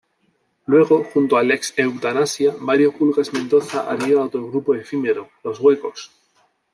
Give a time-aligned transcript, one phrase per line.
[0.65, 6.09] Luego, junto al ex Eutanasia, Mario "Pulgas" Mendoza, haría otro grupo efímero: Los Huecos.